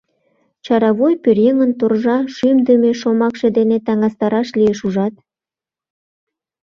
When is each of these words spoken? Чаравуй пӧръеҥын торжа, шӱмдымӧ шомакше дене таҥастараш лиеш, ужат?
Чаравуй 0.65 1.13
пӧръеҥын 1.23 1.71
торжа, 1.79 2.17
шӱмдымӧ 2.35 2.91
шомакше 2.99 3.47
дене 3.57 3.77
таҥастараш 3.85 4.49
лиеш, 4.59 4.79
ужат? 4.87 5.13